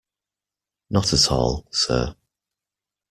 [0.89, 2.15] Not at all, sir.